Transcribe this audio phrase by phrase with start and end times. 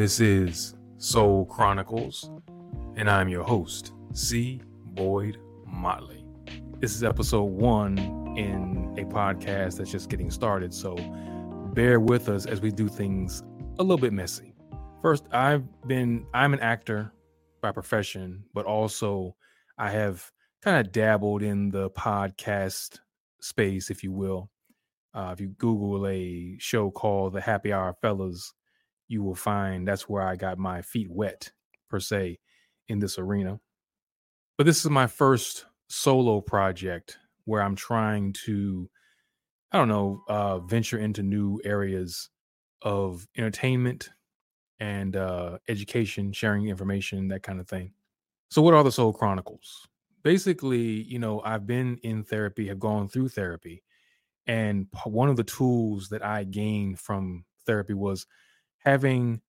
[0.00, 2.30] This is Soul Chronicles,
[2.96, 4.62] and I'm your host, C.
[4.94, 6.24] Boyd Motley.
[6.78, 7.98] This is episode one
[8.34, 10.96] in a podcast that's just getting started, so
[11.74, 13.42] bear with us as we do things
[13.78, 14.54] a little bit messy.
[15.02, 17.12] First, I've been, I'm an actor
[17.60, 19.36] by profession, but also
[19.76, 23.00] I have kind of dabbled in the podcast
[23.42, 24.50] space, if you will.
[25.12, 28.54] Uh, if you Google a show called The Happy Hour Fellas,
[29.10, 31.50] you will find that's where I got my feet wet,
[31.88, 32.38] per se,
[32.88, 33.58] in this arena.
[34.56, 38.88] But this is my first solo project where I'm trying to,
[39.72, 42.30] I don't know, uh, venture into new areas
[42.82, 44.10] of entertainment
[44.78, 47.92] and uh, education, sharing information, that kind of thing.
[48.48, 49.88] So, what are the Soul Chronicles?
[50.22, 53.82] Basically, you know, I've been in therapy, have gone through therapy.
[54.46, 58.26] And one of the tools that I gained from therapy was
[58.80, 59.40] having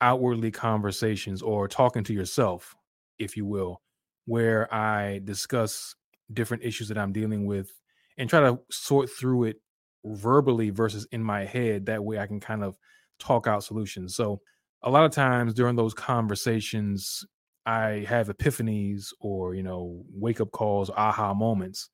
[0.00, 2.74] outwardly conversations or talking to yourself,
[3.18, 3.82] if you will,
[4.26, 5.94] where I discuss
[6.32, 7.70] different issues that I'm dealing with
[8.16, 9.56] and try to sort through it
[10.04, 11.86] verbally versus in my head.
[11.86, 12.76] That way I can kind of
[13.18, 14.14] talk out solutions.
[14.14, 14.40] So,
[14.82, 17.24] a lot of times during those conversations,
[17.66, 21.90] I have epiphanies or, you know, wake up calls, aha moments.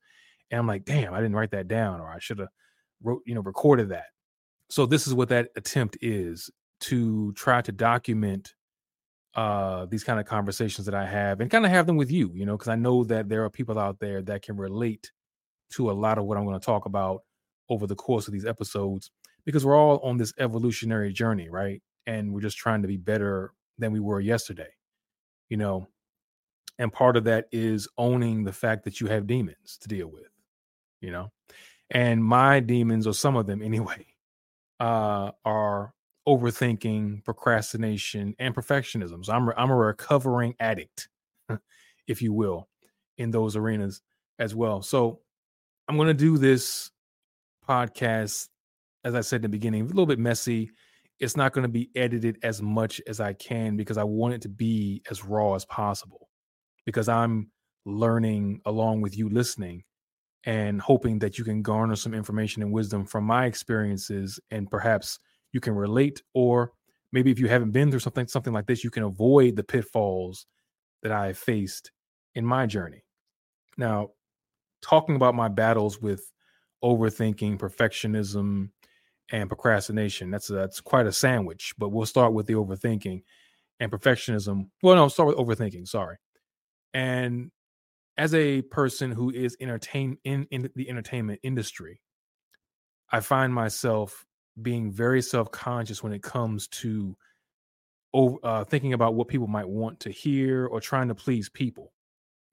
[0.51, 2.49] And I'm like, damn, I didn't write that down or I should have
[3.03, 4.05] wrote, you know, recorded that.
[4.69, 6.49] So this is what that attempt is
[6.81, 8.53] to try to document
[9.35, 12.31] uh these kind of conversations that I have and kind of have them with you,
[12.33, 15.11] you know, because I know that there are people out there that can relate
[15.71, 17.21] to a lot of what I'm going to talk about
[17.69, 19.11] over the course of these episodes
[19.45, 21.81] because we're all on this evolutionary journey, right?
[22.07, 24.69] And we're just trying to be better than we were yesterday,
[25.49, 25.87] you know.
[26.77, 30.29] And part of that is owning the fact that you have demons to deal with,
[31.01, 31.31] you know.
[31.91, 34.05] And my demons, or some of them anyway,
[34.79, 35.93] uh, are
[36.27, 39.25] overthinking, procrastination, and perfectionism.
[39.25, 41.07] So I'm I'm a recovering addict,
[42.07, 42.67] if you will,
[43.17, 44.01] in those arenas
[44.39, 44.81] as well.
[44.81, 45.19] So
[45.87, 46.91] I'm going to do this
[47.67, 48.49] podcast,
[49.03, 50.71] as I said in the beginning, a little bit messy.
[51.19, 54.41] It's not going to be edited as much as I can because I want it
[54.41, 56.29] to be as raw as possible.
[56.85, 57.51] Because I'm
[57.85, 59.83] learning along with you listening
[60.43, 65.19] and hoping that you can garner some information and wisdom from my experiences and perhaps
[65.55, 66.73] you can relate or
[67.13, 70.47] maybe if you haven't been through something something like this you can avoid the pitfalls
[71.01, 71.91] that i have faced
[72.35, 73.05] in my journey.
[73.77, 74.09] Now
[74.81, 76.29] talking about my battles with
[76.83, 78.69] overthinking perfectionism
[79.31, 83.23] and procrastination that's a, that's quite a sandwich but we'll start with the overthinking
[83.79, 84.67] and perfectionism.
[84.83, 86.17] Well no start with overthinking sorry.
[86.93, 87.49] And
[88.17, 92.01] as a person who is entertain in, in the entertainment industry
[93.09, 94.25] i find myself
[94.61, 97.15] being very self-conscious when it comes to
[98.43, 101.91] uh, thinking about what people might want to hear or trying to please people.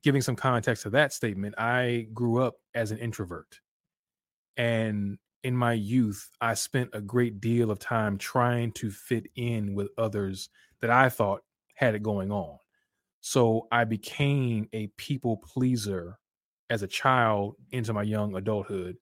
[0.02, 3.60] Giving some context to that statement i grew up as an introvert.
[4.56, 9.74] And in my youth i spent a great deal of time trying to fit in
[9.74, 10.48] with others
[10.80, 11.42] that i thought
[11.74, 12.58] had it going on.
[13.20, 16.19] So i became a people pleaser
[16.70, 18.96] as a child into my young adulthood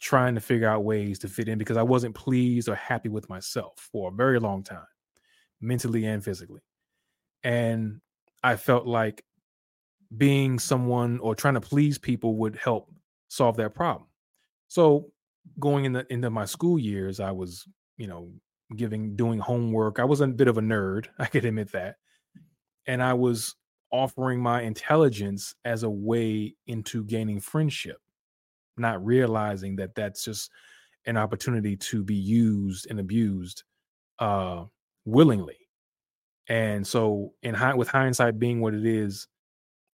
[0.00, 3.28] trying to figure out ways to fit in because I wasn't pleased or happy with
[3.28, 4.86] myself for a very long time,
[5.60, 6.60] mentally and physically.
[7.42, 8.00] And
[8.42, 9.24] I felt like
[10.16, 12.92] being someone or trying to please people would help
[13.28, 14.08] solve that problem.
[14.68, 15.10] So
[15.58, 18.30] going in the, into my school years, I was, you know,
[18.74, 19.98] giving doing homework.
[19.98, 21.96] I was a bit of a nerd, I could admit that.
[22.86, 23.54] And I was
[23.92, 27.98] offering my intelligence as a way into gaining friendship
[28.78, 30.50] not realizing that that's just
[31.06, 33.62] an opportunity to be used and abused
[34.18, 34.64] uh
[35.04, 35.56] willingly.
[36.48, 39.28] And so in high with hindsight being what it is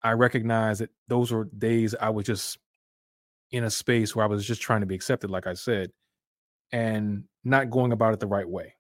[0.04, 2.60] i recognize that those were days i was just
[3.52, 5.92] in a space where i was just trying to be accepted like i said
[6.72, 8.76] and not going about it the right way.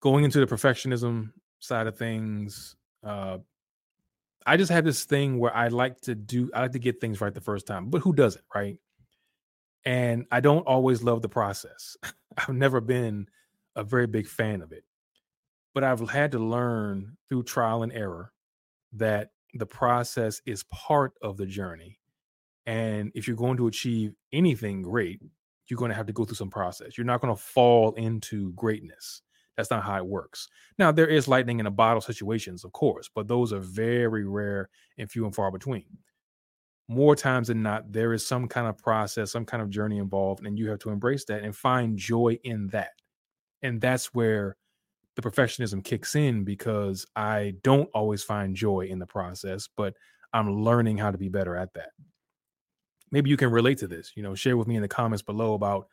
[0.00, 3.38] Going into the perfectionism side of things uh
[4.44, 7.22] i just had this thing where i like to do i like to get things
[7.22, 8.76] right the first time but who doesn't right
[9.84, 11.96] and I don't always love the process.
[12.38, 13.28] I've never been
[13.76, 14.84] a very big fan of it.
[15.74, 18.32] But I've had to learn through trial and error
[18.92, 21.98] that the process is part of the journey.
[22.66, 25.20] And if you're going to achieve anything great,
[25.66, 26.96] you're going to have to go through some process.
[26.96, 29.22] You're not going to fall into greatness.
[29.56, 30.48] That's not how it works.
[30.78, 34.68] Now, there is lightning in a bottle situations, of course, but those are very rare
[34.98, 35.84] and few and far between
[36.88, 40.46] more times than not, there is some kind of process, some kind of journey involved,
[40.46, 42.92] and you have to embrace that and find joy in that.
[43.62, 44.56] And that's where
[45.16, 49.94] the perfectionism kicks in because I don't always find joy in the process, but
[50.32, 51.90] I'm learning how to be better at that.
[53.10, 54.12] Maybe you can relate to this.
[54.16, 55.86] You know, share with me in the comments below about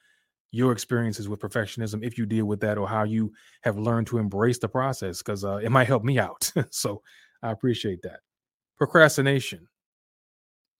[0.52, 4.18] your experiences with perfectionism, if you deal with that, or how you have learned to
[4.18, 6.52] embrace the process, because uh, it might help me out.
[6.72, 7.02] so
[7.42, 8.20] I appreciate that.
[8.78, 9.68] Procrastination,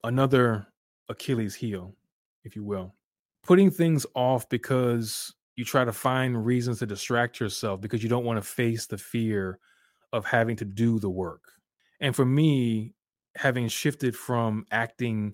[0.04, 0.68] another
[1.10, 1.96] Achilles heel,
[2.44, 2.96] if you will.
[3.44, 8.26] Putting things off because you try to find reasons to distract yourself because you don't
[8.26, 9.60] want to face the fear
[10.14, 11.44] of having to do the work.
[12.00, 12.94] And for me,
[13.36, 15.34] having shifted from acting,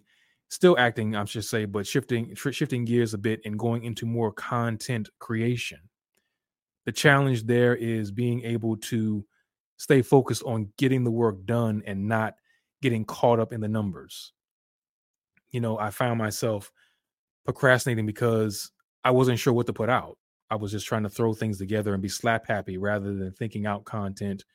[0.50, 4.31] still acting, I should say, but shifting shifting gears a bit and going into more
[4.31, 5.80] content creation.
[6.86, 9.25] The challenge there is being able to
[9.78, 12.36] stay focused on getting the work done and not
[12.81, 14.34] getting caught up in the numbers.
[15.52, 16.72] You know, I found myself
[17.46, 18.72] procrastinating because
[19.04, 20.18] I wasn't sure what to put out.
[20.50, 23.66] I was just trying to throw things together and be slap happy rather than thinking
[23.66, 24.46] out content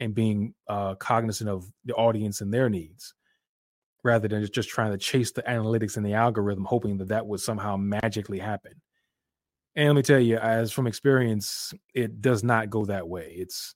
[0.00, 3.14] and being uh, cognizant of the audience and their needs
[4.04, 7.40] rather than just trying to chase the analytics and the algorithm, hoping that that would
[7.40, 8.72] somehow magically happen.
[9.74, 13.34] And let me tell you, as from experience, it does not go that way.
[13.36, 13.74] It's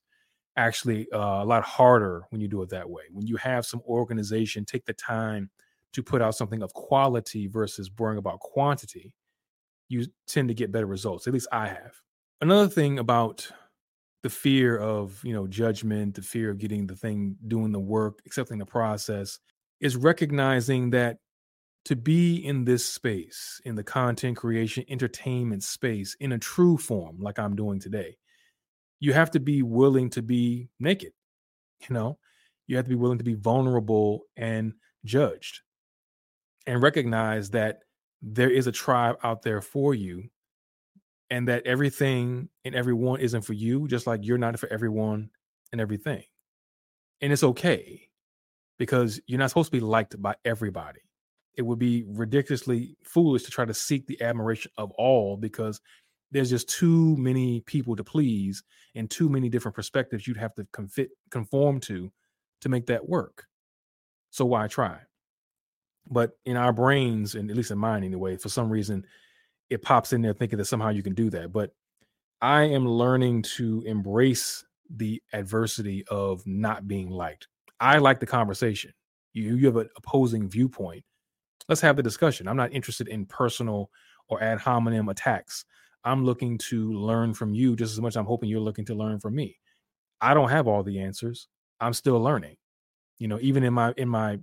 [0.57, 3.03] actually uh, a lot harder when you do it that way.
[3.13, 5.51] When you have some organization, take the time
[5.93, 9.13] to put out something of quality versus worrying about quantity,
[9.89, 11.27] you tend to get better results.
[11.27, 11.93] At least I have.
[12.41, 13.51] Another thing about
[14.23, 18.21] the fear of, you know, judgment, the fear of getting the thing, doing the work,
[18.27, 19.39] accepting the process
[19.81, 21.19] is recognizing that
[21.87, 27.17] to be in this space, in the content creation, entertainment space, in a true form,
[27.19, 28.17] like I'm doing today,
[29.01, 31.13] you have to be willing to be naked.
[31.89, 32.19] You know,
[32.67, 34.75] you have to be willing to be vulnerable and
[35.07, 35.63] judged
[36.67, 37.81] and recognize that
[38.23, 40.29] there is a tribe out there for you
[41.31, 45.31] and that everything and everyone isn't for you just like you're not for everyone
[45.73, 46.25] and everything.
[47.21, 48.09] And it's okay
[48.79, 51.01] because you're not supposed to be liked by everybody.
[51.55, 55.81] It would be ridiculously foolish to try to seek the admiration of all because
[56.31, 58.63] there's just too many people to please
[58.95, 60.67] and too many different perspectives you'd have to
[61.31, 62.11] conform to
[62.61, 63.47] to make that work.
[64.31, 64.99] So why try
[66.09, 69.05] but in our brains, and at least in mine anyway, for some reason,
[69.69, 71.53] it pops in there thinking that somehow you can do that.
[71.53, 71.73] But
[72.41, 74.65] I am learning to embrace
[74.97, 77.49] the adversity of not being liked.
[77.79, 78.93] I like the conversation.
[79.33, 81.05] You, you have an opposing viewpoint.
[81.69, 82.49] Let's have the discussion.
[82.49, 83.91] I'm not interested in personal
[84.29, 85.65] or ad hominem attacks.
[86.03, 89.21] I'm looking to learn from you just as much I'm hoping you're looking to learn
[89.21, 89.59] from me.
[90.21, 91.49] I don't have all the answers.
[91.81, 92.57] I'm still learning.
[93.19, 94.39] You know, even in my in my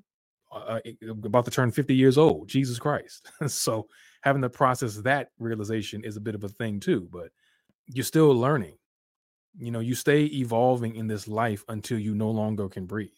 [0.52, 0.80] uh,
[1.24, 2.48] about to turn 50 years old.
[2.48, 3.30] Jesus Christ.
[3.48, 3.88] so
[4.22, 7.30] having to process that realization is a bit of a thing too, but
[7.88, 8.78] you're still learning.
[9.58, 13.10] You know, you stay evolving in this life until you no longer can breathe.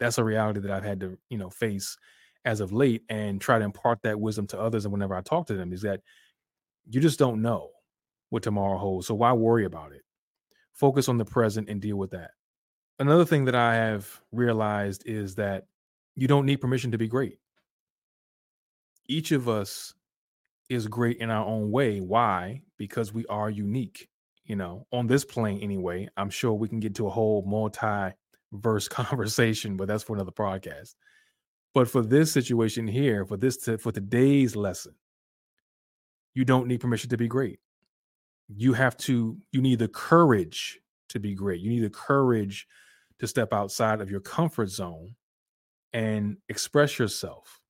[0.00, 1.96] That's a reality that I've had to, you know, face
[2.44, 4.84] as of late and try to impart that wisdom to others.
[4.84, 6.00] And whenever I talk to them, is that
[6.88, 7.70] you just don't know
[8.30, 9.06] what tomorrow holds.
[9.06, 10.02] So why worry about it?
[10.72, 12.30] Focus on the present and deal with that.
[12.98, 15.66] Another thing that I have realized is that
[16.16, 17.38] you don't need permission to be great.
[19.08, 19.94] Each of us
[20.68, 22.00] is great in our own way.
[22.00, 22.62] Why?
[22.78, 24.08] Because we are unique.
[24.44, 26.08] You know, on this plane anyway.
[26.16, 30.94] I'm sure we can get to a whole multi-verse conversation, but that's for another podcast.
[31.74, 34.94] But for this situation here, for this to, for today's lesson,
[36.34, 37.60] you don't need permission to be great.
[38.48, 39.38] You have to.
[39.52, 41.60] You need the courage to be great.
[41.60, 42.66] You need the courage
[43.20, 45.14] to step outside of your comfort zone
[45.92, 47.60] and express yourself.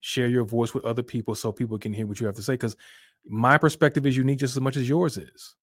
[0.00, 2.54] Share your voice with other people so people can hear what you have to say.
[2.54, 2.76] Because
[3.26, 5.54] my perspective is unique just as much as yours is.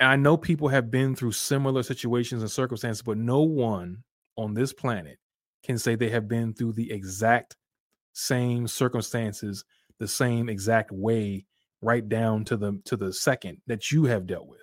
[0.00, 4.02] And I know people have been through similar situations and circumstances, but no one
[4.36, 5.18] on this planet
[5.62, 7.56] can say they have been through the exact
[8.12, 9.64] same circumstances,
[9.98, 11.46] the same exact way,
[11.82, 14.60] right down to the to the second that you have dealt with.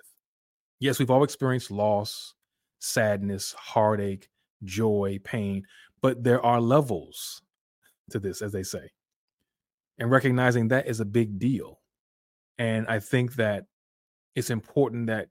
[0.80, 2.34] Yes, we've all experienced loss,
[2.80, 4.28] sadness, heartache,
[4.64, 5.64] joy, pain,
[6.04, 7.40] but there are levels
[8.10, 8.90] to this, as they say.
[9.96, 11.80] And recognizing that is a big deal.
[12.58, 13.64] And I think that
[14.34, 15.28] it's important that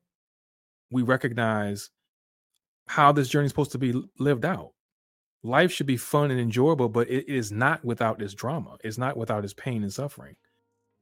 [0.90, 1.92] we recognize
[2.88, 4.72] how this journey is supposed to be lived out.
[5.44, 8.78] Life should be fun and enjoyable, but it is not without its drama.
[8.84, 10.36] It's not without its pain and suffering.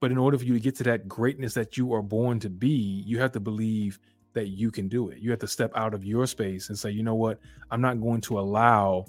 [0.01, 2.49] But in order for you to get to that greatness that you are born to
[2.49, 3.99] be, you have to believe
[4.33, 5.19] that you can do it.
[5.19, 7.39] You have to step out of your space and say, you know what?
[7.69, 9.05] I'm not going to allow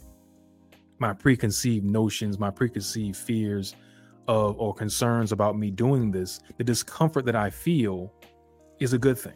[1.03, 3.75] my preconceived notions, my preconceived fears
[4.29, 8.15] of or concerns about me doing this, the discomfort that I feel
[8.79, 9.35] is a good thing.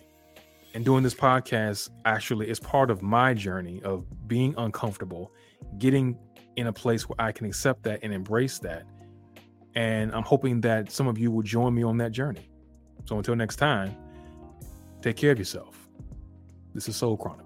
[0.74, 5.32] And doing this podcast actually is part of my journey of being uncomfortable,
[5.78, 6.16] getting
[6.54, 8.84] in a place where I can accept that and embrace that.
[9.74, 12.48] And I'm hoping that some of you will join me on that journey.
[13.06, 13.94] So until next time,
[15.02, 15.88] take care of yourself.
[16.74, 17.45] This is Soul Chronicle.